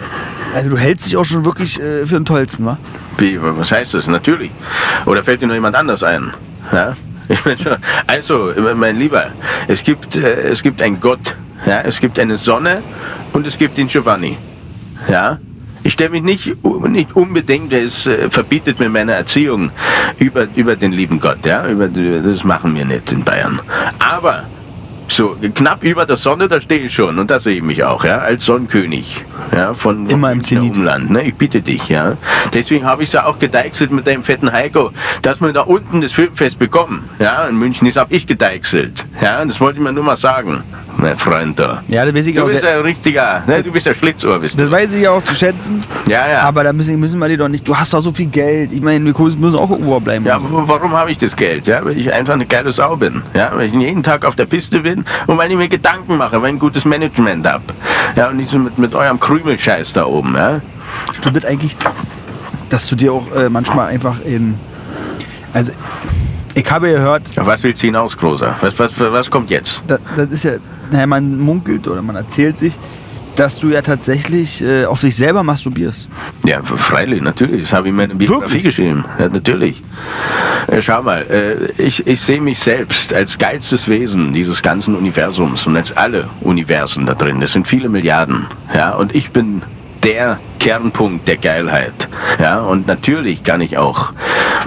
[0.56, 2.78] also du hältst dich auch schon wirklich äh, für den Tollsten, wa?
[3.18, 4.08] Wie, was heißt das?
[4.08, 4.52] Natürlich.
[5.06, 6.34] Oder fällt dir noch jemand anders ein?
[6.72, 6.94] Ja?
[7.28, 7.76] Ich bin schon,
[8.06, 9.32] also, mein Lieber,
[9.68, 11.36] es gibt, äh, es gibt einen Gott,
[11.66, 11.82] ja?
[11.82, 12.84] es gibt eine Sonne
[13.34, 14.38] und es gibt den Giovanni.
[15.08, 15.40] Ja?
[15.86, 16.56] Ich stelle mich nicht,
[16.88, 19.70] nicht unbedingt, es äh, verbietet mir meine Erziehung
[20.18, 21.46] über, über den lieben Gott.
[21.46, 21.68] Ja?
[21.68, 23.62] Über, das machen wir nicht in Bayern.
[24.00, 24.46] Aber
[25.08, 28.04] so knapp über der Sonne, da stehe ich schon und da sehe ich mich auch,
[28.04, 29.24] ja, als Sonnenkönig,
[29.56, 30.76] ja, von Immer im Zenit.
[30.76, 32.18] Umland, ne, ich bitte dich, ja.
[32.54, 36.12] Deswegen habe ich ja auch gedeichselt mit dem fetten Heiko, dass wir da unten das
[36.12, 37.46] Filmfest bekommen, ja.
[37.48, 39.44] In München ist habe ich gedeichselt, ja.
[39.46, 40.64] Das wollte ich mir nur mal sagen,
[40.98, 41.84] mein Freund da.
[41.88, 44.40] Ja, das weiß ich Du auch bist sehr, ein richtiger, ne, du bist der Schlitzohr,
[44.40, 44.72] bist Das du.
[44.72, 45.84] weiß ich auch zu schätzen.
[46.08, 46.40] Ja, ja.
[46.42, 47.68] Aber da müssen, müssen wir dir doch nicht.
[47.68, 48.72] Du hast doch so viel Geld.
[48.72, 50.26] Ich meine, wir müssen auch irgendwo bleiben.
[50.26, 50.64] Ja, und so.
[50.68, 51.68] warum habe ich das Geld?
[51.68, 53.22] Ja, weil ich einfach eine geile Sau bin.
[53.34, 54.95] Ja, weil ich jeden Tag auf der Piste bin
[55.28, 57.62] und weil ich mir Gedanken mache, weil ich ein gutes Management hab.
[58.16, 60.62] Ja, und nicht so mit, mit eurem Krümelscheiß da oben, ja.
[61.14, 61.76] Stimmt das eigentlich,
[62.70, 64.56] dass du dir auch äh, manchmal einfach in.
[65.54, 65.72] Also,
[66.54, 68.56] ich habe gehört, Auf was willst du hinaus, Großer?
[68.62, 69.82] Was, was, was kommt jetzt?
[69.88, 70.54] das, das ist ja.
[70.92, 72.78] Naja, man munkelt oder man erzählt sich,
[73.36, 76.10] dass du ja tatsächlich äh, auf dich selber masturbierst.
[76.46, 77.64] Ja, freilich, natürlich.
[77.64, 78.64] Das habe ich in meiner Biografie Wirklich?
[78.64, 79.06] geschrieben.
[79.20, 79.84] Ja, natürlich.
[80.68, 85.68] Äh, schau mal, äh, ich, ich sehe mich selbst als geilstes Wesen dieses ganzen Universums
[85.68, 87.40] und als alle Universen da drin.
[87.40, 88.48] Das sind viele Milliarden.
[88.74, 89.62] Ja, und ich bin
[90.06, 92.08] der Kernpunkt der Geilheit.
[92.40, 94.14] Ja, und natürlich kann ich auch,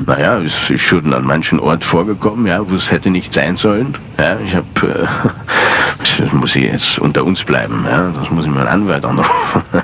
[0.05, 3.97] naja, es ist schon an manchen Ort vorgekommen, ja, wo es hätte nicht sein sollen.
[4.19, 4.67] Ja, ich habe,
[6.18, 9.31] das muss ich jetzt unter uns bleiben, ja, das muss ich meinen Anwalt anrufen.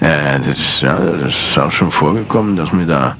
[0.00, 3.16] Äh, das, ist, ja, das ist auch schon vorgekommen, dass mir da,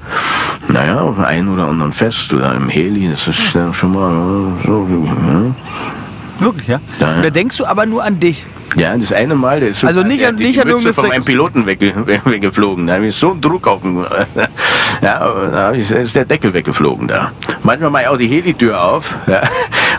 [0.69, 4.87] naja, auf ein oder anderen Fest oder im Heli, das ist ja schon mal so,
[4.89, 6.45] ja.
[6.45, 6.79] Wirklich, ja?
[7.01, 7.21] Ja, ja.
[7.21, 8.45] Da denkst du aber nur an dich.
[8.77, 11.07] Ja, das eine Mal, der ist so Also nicht an- nicht an Mütze irgendeine von
[11.09, 12.87] meinem Piloten wegge we- weggeflogen.
[12.87, 13.97] Da habe ich so einen Druck auf dem,
[15.01, 15.19] ja,
[15.51, 17.33] da ist der Deckel weggeflogen da.
[17.63, 19.41] Manchmal mache ich auch die Helitür auf, ja,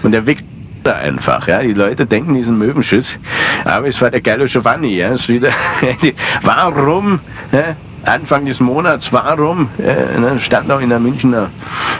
[0.03, 0.33] und der da
[0.89, 1.61] einfach, ja.
[1.61, 3.19] Die Leute denken, die sind Möwenschiss.
[3.65, 5.09] Aber es war der geile Giovanni, ja.
[5.09, 5.51] Ist wieder,
[6.43, 7.21] warum,
[7.53, 11.51] ja, Anfang des Monats, warum, äh, stand auch in der Münchner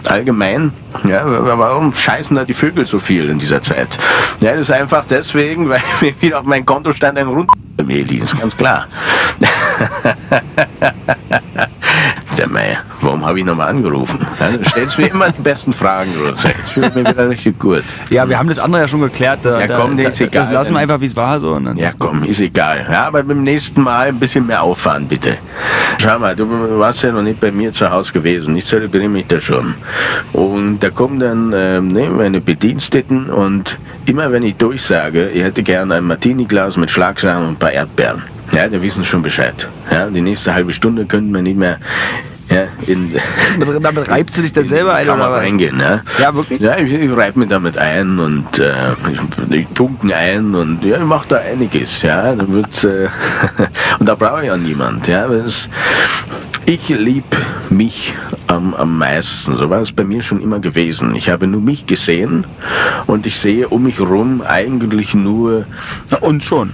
[0.09, 0.73] Allgemein,
[1.05, 3.99] ja, warum scheißen da die Vögel so viel in dieser Zeit?
[4.41, 7.49] Ja, das ist einfach deswegen, weil mir wieder auf mein Kontostand ein Rund
[7.85, 8.87] Meli, ist ganz klar.
[12.41, 14.19] Der Meier, warum habe ich nochmal angerufen?
[14.41, 16.49] Ja, du stellst mir immer die besten Fragen, Rosa.
[16.49, 17.83] Das fühlt mir wieder richtig gut.
[18.09, 19.41] Ja, wir haben das andere ja schon geklärt.
[19.43, 20.45] Da, Ja, komm, da, ist da, egal.
[20.45, 21.39] Das lassen wir einfach, wie es war.
[21.39, 22.87] So, dann Ja, komm, ist egal.
[22.91, 25.37] Ja, aber beim nächsten Mal ein bisschen mehr auffahren, bitte.
[25.99, 26.49] Schau mal, du
[26.79, 28.57] warst ja noch nicht bei mir zu Hause gewesen.
[28.57, 29.75] Ich zelebriere mich da schon.
[30.33, 33.77] Und da kommen dann ähm, ne, meine Bediensteten und
[34.07, 38.23] immer wenn ich durchsage, ich hätte gerne ein Martini-Glas mit Schlagsahne und ein paar Erdbeeren.
[38.53, 39.69] Ja, die wissen schon Bescheid.
[39.91, 41.79] Ja, die nächste halbe Stunde könnten wir nicht mehr
[42.51, 43.13] Ja, in,
[43.81, 45.43] Damit, reibst du dich dann selber ein oder was?
[45.43, 46.03] reingehen, ne?
[46.19, 46.61] Ja, wirklich?
[46.61, 50.97] Ja, ich, ich reibe mich damit ein und äh, ich, ich tunken ein und ja,
[50.97, 52.35] ich mache da einiges, ja.
[52.35, 53.09] Da wird, äh,
[54.01, 55.29] und da brauche ich ja niemand, ja.
[55.29, 55.69] Das,
[56.67, 57.25] ich lieb
[57.71, 58.15] mich
[58.47, 59.55] am, am meisten.
[59.55, 61.15] So war es bei mir schon immer gewesen.
[61.15, 62.47] Ich habe nur mich gesehen
[63.07, 65.65] und ich sehe um mich herum eigentlich nur
[66.11, 66.71] Na, und schon.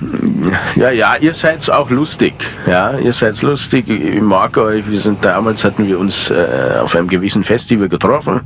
[0.77, 2.35] ja, ja, ihr seid auch lustig.
[2.66, 3.88] Ja, ihr seid lustig.
[3.88, 4.88] Ich mag euch.
[4.88, 8.40] Wir sind damals hatten wir uns äh, auf einem gewissen Festival getroffen,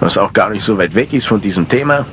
[0.00, 2.06] was auch gar nicht so weit weg ist von diesem Thema.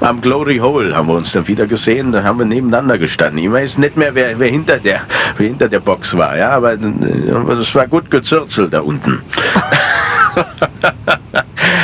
[0.00, 2.12] Am Glory Hole haben wir uns dann wieder gesehen.
[2.12, 3.38] Da haben wir nebeneinander gestanden.
[3.38, 5.02] Ich weiß nicht mehr, wer, wer hinter der,
[5.36, 6.36] wer hinter der Box war.
[6.36, 6.76] Ja, aber
[7.58, 9.22] es war gut gezürzelt da unten.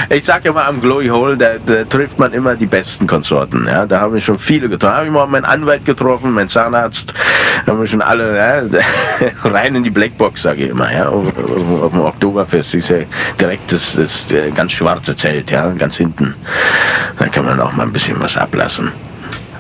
[0.09, 3.67] Ich sag ja mal, am Glory Hole, da, da trifft man immer die besten Konsorten.
[3.67, 4.93] Ja, da habe ich schon viele getroffen.
[4.93, 7.13] Da habe ich mal meinen Anwalt getroffen, meinen Zahnarzt.
[7.65, 8.63] Da haben wir schon alle ja,
[9.51, 10.93] rein in die Blackbox, sage ich immer.
[10.93, 12.99] Ja, auf, auf, auf dem Oktoberfest ist ja
[13.41, 16.35] direkt das, das äh, ganz schwarze Zelt, ja, ganz hinten.
[17.19, 18.93] Da kann man auch mal ein bisschen was ablassen.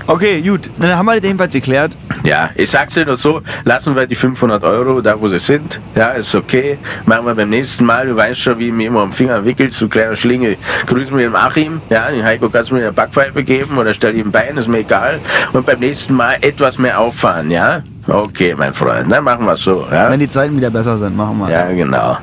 [0.06, 0.70] Okay, gut.
[0.78, 1.96] Dann haben wir das jedenfalls geklärt.
[2.22, 5.80] Ja, ich sag's dir nur so, lassen wir die 500 Euro da, wo sie sind.
[5.94, 6.78] Ja, ist okay.
[7.06, 8.06] Machen wir beim nächsten Mal.
[8.06, 10.56] Du weißt schon, wie mir immer am Finger wickelt, so kleiner Schlinge.
[10.86, 11.80] Grüßen wir den Achim.
[11.90, 14.68] Ja, den Heiko kannst du mir eine Backpfeife geben oder stell ihm ein Bein, ist
[14.68, 15.18] mir egal.
[15.52, 17.82] Und beim nächsten Mal etwas mehr auffahren, ja?
[18.08, 20.08] Okay, mein Freund, dann machen wir so, ja?
[20.08, 21.50] Wenn die Zeiten wieder besser sind, machen wir.
[21.50, 22.18] Ja, genau.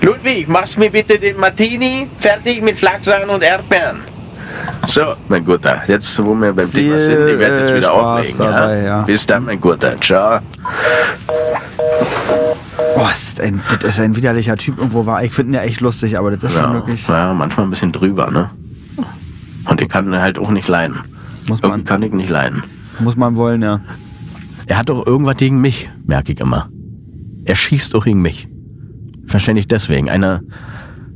[0.00, 4.00] Ludwig, machst mir bitte den Martini fertig mit Schlagsahne und Erdbeeren.
[4.90, 8.38] So, mein Guter, jetzt wo wir beim Thema sind, ich werde jetzt wieder Spaß auflegen.
[8.38, 8.84] dabei, ja?
[8.84, 9.02] ja.
[9.02, 10.00] Bis dann, mein Guter.
[10.00, 10.40] Ciao.
[12.96, 15.22] Boah, das ist, ein, das ist ein widerlicher Typ irgendwo war.
[15.22, 17.06] Ich finde ihn ja echt lustig, aber das ist schon Ja, wirklich.
[17.06, 18.50] ja, manchmal ein bisschen drüber, ne?
[19.68, 20.96] Und ich kann halt auch nicht leiden.
[21.48, 22.64] Muss Irgendwie man, kann ich nicht leiden.
[22.98, 23.80] muss man wollen, ja.
[24.66, 26.68] Er hat doch irgendwas gegen mich, merke ich immer.
[27.44, 28.48] Er schießt auch gegen mich.
[29.28, 30.10] Wahrscheinlich deswegen.
[30.10, 30.40] Eine,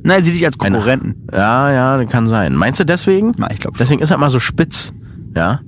[0.06, 1.26] Nein, sieh dich als eine Konkurrenten.
[1.32, 2.54] Ja, ja, das kann sein.
[2.54, 3.32] Meinst du deswegen?
[3.38, 4.92] Na, ich glaube Deswegen ist er immer so spitz.
[5.34, 5.60] Ja,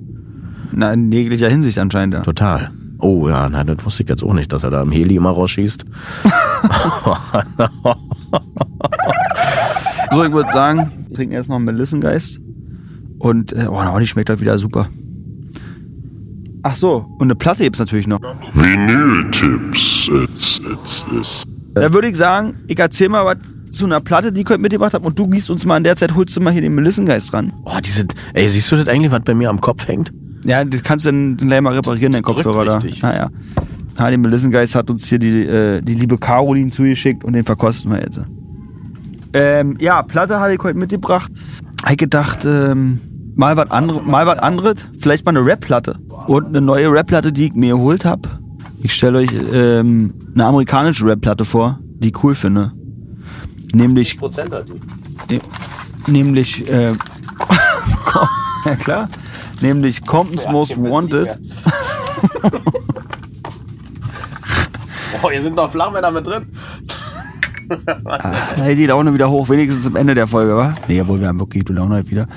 [0.71, 2.21] Na, in jeglicher Hinsicht anscheinend, ja.
[2.21, 2.69] total.
[2.99, 5.31] Oh ja, na, das wusste ich jetzt auch nicht, dass er da im Heli immer
[5.31, 5.85] rausschießt.
[10.11, 12.39] So, ich würde sagen, wir trinken jetzt noch einen Melissengeist.
[13.19, 14.87] Und, äh, oh, na, die schmeckt halt wieder super.
[16.63, 18.19] Ach so, und eine Platte gibt's natürlich noch.
[18.53, 20.09] Vinyl-Tipps.
[21.73, 23.37] Da würde ich sagen, ich erzähl mal was
[23.69, 25.05] zu einer Platte, die ich heute mitgebracht habe.
[25.05, 27.53] Und du gießt uns mal in der Zeit, holst du mal hier den Melissengeist ran.
[27.65, 30.11] Oh, diese, ey, siehst du das eigentlich, was bei mir am Kopf hängt?
[30.45, 32.77] Ja, das kannst du dann gleich mal reparieren, den Kopfhörer da.
[32.77, 33.03] richtig.
[33.03, 33.29] Ah, ja.
[33.99, 37.91] ja, den Melissengeist hat uns hier die, äh, die liebe Caroline zugeschickt und den verkosten
[37.91, 38.21] wir jetzt.
[39.33, 41.31] Ähm, ja, Platte habe ich heute mitgebracht.
[41.89, 42.99] Ich gedacht, ähm,
[43.35, 45.99] mal was andere, mal was anderes, vielleicht mal eine Rap-Platte.
[46.27, 48.27] Und eine neue Rap-Platte, die ich mir geholt habe.
[48.81, 52.73] Ich stelle euch ähm, eine amerikanische Rap-Platte vor, die ich cool finde.
[53.73, 54.65] Nämlich Prozent hat
[55.29, 55.41] die.
[56.11, 56.93] nämlich äh,
[58.65, 59.09] ja klar,
[59.61, 61.39] nämlich Compton's Most Wanted.
[65.23, 66.45] Oh, hier sind noch Flachmänner mit drin.
[68.55, 70.73] Hey, die Laune wieder hoch, wenigstens am Ende der Folge, wa?
[70.87, 72.27] Nee, jawohl, wir haben wirklich die Laune wieder.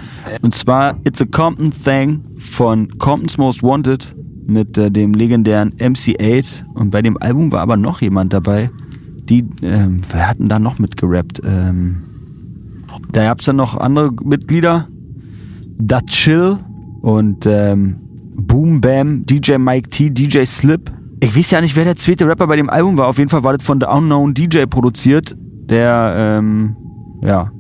[0.43, 4.13] Und zwar It's a Compton Thing von Compton's Most Wanted
[4.47, 6.65] mit äh, dem legendären MC8.
[6.75, 8.71] Und bei dem Album war aber noch jemand dabei.
[9.31, 11.41] Die, ähm, wer hat denn da noch mitgerappt?
[11.45, 12.03] Ähm,
[13.13, 14.89] da gab's dann noch andere Mitglieder.
[15.79, 16.59] Da Chill
[17.01, 17.97] und ähm,
[18.37, 20.93] Boom Bam, DJ Mike T, DJ Slip.
[21.21, 23.07] Ich weiß ja nicht, wer der zweite Rapper bei dem Album war.
[23.07, 25.37] Auf jeden Fall war das von The Unknown DJ produziert,
[25.69, 26.77] der ähm,
[27.23, 27.53] ja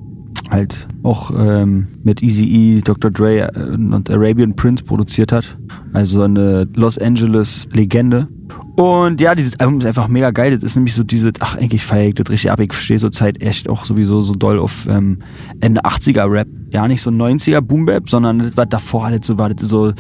[0.51, 3.11] halt auch ähm, mit Easy E, Dr.
[3.11, 5.57] Dre äh, und Arabian Prince produziert hat.
[5.93, 8.29] Also eine Los Angeles Legende.
[8.77, 10.53] Und ja, dieses Album ist einfach mega geil.
[10.53, 12.61] Das ist nämlich so diese, ach, eigentlich feier ich das richtig ab.
[12.61, 15.19] Ich verstehe zur Zeit echt auch sowieso so doll auf ähm,
[15.61, 16.49] Ende 80er Rap.
[16.71, 19.93] Ja, nicht so 90er Boom Bap, sondern das war davor halt so, war das so,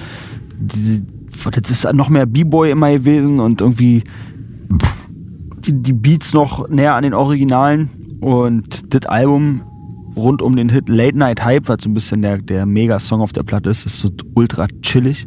[0.58, 1.02] diese,
[1.62, 4.02] das ist noch mehr B-Boy immer gewesen und irgendwie
[5.66, 7.90] die, die Beats noch näher an den Originalen.
[8.20, 9.62] Und das Album
[10.16, 13.32] rund um den Hit Late Night Hype, was so ein bisschen der, der Mega-Song auf
[13.32, 15.26] der Platte ist, ist so ultra chillig.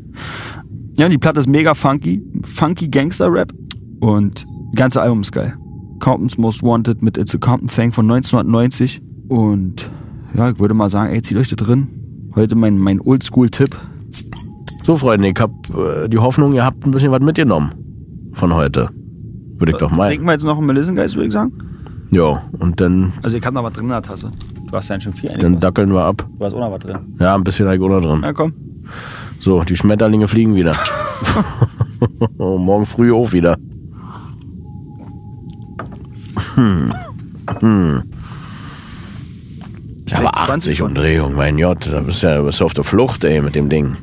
[0.97, 3.51] Ja, die Platte ist mega funky, funky Gangster-Rap
[3.99, 5.53] und das ganze Album ist geil.
[5.99, 9.89] Compton's Most Wanted mit It's a Compton Thing von 1990 und
[10.35, 11.87] ja, ich würde mal sagen, ey, zieht euch da drin.
[12.35, 13.75] Heute mein, mein Oldschool-Tipp.
[14.83, 17.71] So, Freunde, ich hab äh, die Hoffnung, ihr habt ein bisschen was mitgenommen
[18.33, 18.89] von heute.
[19.57, 20.25] Würde ich doch Trinken meinen.
[20.25, 21.53] wir jetzt noch einen Melissengeist, würde ich sagen.
[22.13, 24.31] Ja, und dann, Also ich hab noch was drin in der Tasse.
[24.69, 26.25] Du hast ja schon viel dann dackeln wir ab.
[26.37, 26.97] Du hast auch noch was drin.
[27.19, 28.19] Ja, ein bisschen Alkohol drin.
[28.21, 28.53] Na komm.
[29.39, 30.75] So, die Schmetterlinge fliegen wieder.
[32.37, 33.57] Morgen früh auch wieder.
[36.55, 36.93] Hm.
[40.07, 43.23] Ja, aber 80 Umdrehungen, mein Gott, da bist du ja bist du auf der Flucht,
[43.23, 43.95] ey, mit dem Ding.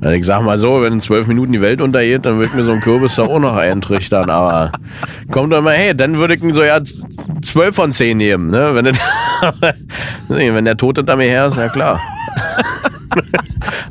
[0.00, 2.62] Also ich sag mal so, wenn in zwölf Minuten die Welt untergeht, dann wird mir
[2.62, 4.72] so ein Kürbis da auch noch eintrichtern, aber
[5.30, 6.80] kommt doch mal, hey, dann würde ich ihn so ja
[7.42, 8.98] zwölf von zehn nehmen, ne, wenn, das,
[10.28, 12.00] wenn der Tote da mir her ist, na klar.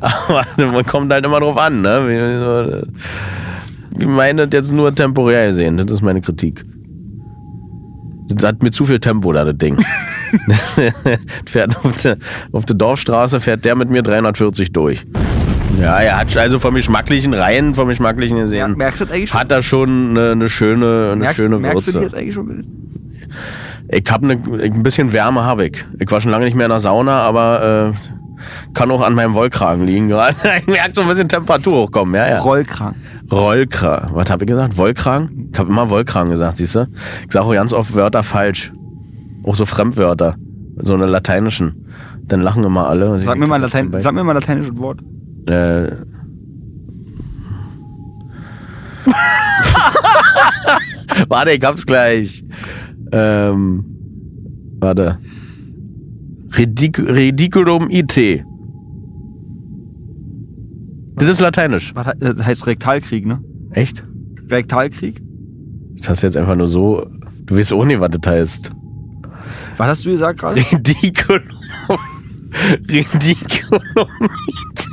[0.00, 2.86] aber man kommt halt immer drauf an, ne,
[3.98, 6.62] ich meine das jetzt nur temporär gesehen, das ist meine Kritik.
[8.28, 9.76] Das hat mir zu viel Tempo da, das Ding.
[11.46, 12.16] fährt auf der,
[12.52, 15.04] auf der Dorfstraße, fährt der mit mir 340 durch.
[15.78, 19.40] Ja, er hat also vom geschmacklichen Reihen, vom geschmacklichen gesehen, merkst du das eigentlich schon?
[19.40, 22.04] hat er schon eine, eine schöne, eine Merkst, schöne merkst du die Würze.
[22.04, 22.66] jetzt eigentlich schon?
[23.88, 25.84] Ich hab eine, ein bisschen Wärme habe ich.
[25.98, 29.34] Ich war schon lange nicht mehr in der Sauna, aber äh, kann auch an meinem
[29.34, 30.36] Wollkragen liegen gerade.
[30.60, 32.38] Ich merke so ein bisschen Temperatur hochkommen, ja, ja.
[32.40, 32.96] Rollkrank.
[33.30, 34.14] Rollkragen.
[34.14, 34.76] Was habe ich gesagt?
[34.78, 35.50] Wollkragen?
[35.52, 36.86] Ich habe immer Wollkragen gesagt, siehst du?
[37.26, 38.72] Ich sage auch ganz oft Wörter falsch.
[39.44, 40.36] Auch so Fremdwörter.
[40.78, 41.86] So eine lateinischen.
[42.22, 43.18] Dann lachen immer alle.
[43.20, 45.00] Sag mir mal, Latein, sag mir mal ein lateinisches Wort.
[45.46, 45.92] Äh,
[51.28, 52.44] warte, ich hab's gleich.
[53.12, 53.84] Ähm,
[54.80, 55.18] warte.
[56.58, 58.44] Ridic Ridiculum IT.
[61.16, 61.94] Das ist lateinisch.
[61.94, 63.42] Was Das heißt Rektalkrieg, ne?
[63.70, 64.02] Echt?
[64.50, 65.20] Rektalkrieg?
[65.96, 67.06] Das hast du jetzt einfach nur so.
[67.46, 68.70] Du weißt auch nicht, was das heißt.
[69.76, 70.60] Was hast du gesagt gerade?
[70.72, 71.42] Ridiculum.
[72.88, 74.88] Ridiculum IT.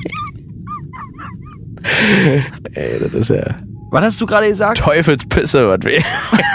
[2.74, 3.56] Ey, das ist ja.
[3.92, 4.80] Was hast du gerade gesagt?
[4.80, 6.02] Teufelspisse, was will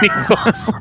[0.03, 0.73] ich was?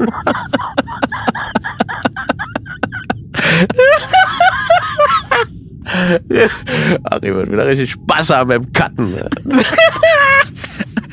[7.04, 9.16] Ach, ich wird wieder richtig Spaß haben beim Cutten.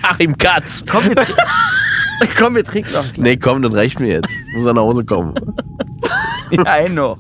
[0.03, 0.85] Achim Katz.
[0.91, 1.35] Komm, tr-
[2.39, 3.05] komm, wir trinken noch.
[3.17, 4.29] Nee, komm, das reicht mir jetzt.
[4.57, 5.35] Muss er nach Hause kommen.
[6.51, 7.17] Ja, noch.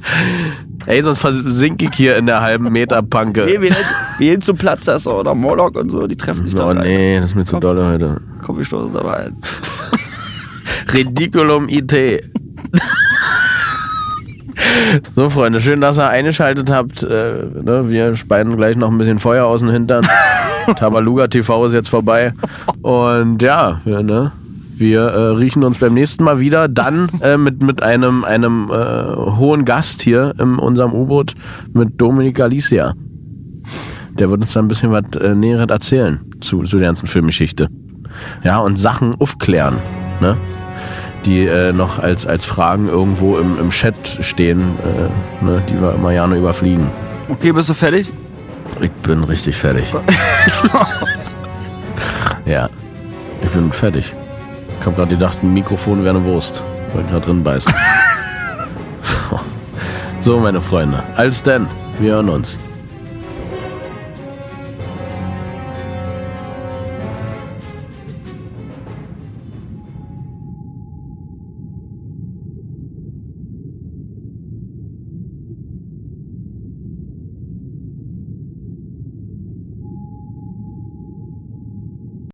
[0.86, 3.46] Ey, sonst versinke ich hier in der halben Meter Panke.
[3.46, 3.76] Nee, wir, gehen-
[4.18, 6.58] wir gehen zum Platz, da ist doch- oder Moloch und so, die treffen sich Oh
[6.58, 6.66] da.
[6.66, 6.78] rein.
[6.82, 8.20] nee, das ist mir zu doll heute.
[8.44, 9.36] Komm, wir stoßen da rein.
[10.92, 12.22] Ridiculum IT.
[15.16, 17.02] So, Freunde, schön, dass ihr eingeschaltet habt.
[17.02, 17.06] Äh,
[17.62, 20.06] ne, wir speien gleich noch ein bisschen Feuer aus dem Hintern.
[20.76, 22.32] Tabaluga TV ist jetzt vorbei.
[22.82, 24.32] Und ja, wir, ne,
[24.78, 26.68] wir äh, riechen uns beim nächsten Mal wieder.
[26.68, 31.34] Dann äh, mit, mit einem, einem äh, hohen Gast hier in unserem U-Boot
[31.72, 32.94] mit Dominik Alicia.
[34.18, 37.68] Der wird uns dann ein bisschen was äh, Näheres erzählen zu, zu der ganzen Filmgeschichte.
[38.42, 39.76] Ja, und Sachen aufklären.
[40.20, 40.36] Ne?
[41.24, 45.94] die äh, noch als, als Fragen irgendwo im, im Chat stehen, äh, ne, die wir
[45.94, 46.86] immer gerne überfliegen.
[47.28, 48.12] Okay, bist du fertig?
[48.80, 49.84] Ich bin richtig fertig.
[52.44, 52.68] ja,
[53.42, 54.12] ich bin fertig.
[54.80, 56.62] Ich habe gerade gedacht, ein Mikrofon wäre eine Wurst,
[57.00, 57.72] ich gerade drin beißen.
[60.20, 61.66] so, meine Freunde, als denn,
[61.98, 62.58] wir hören uns.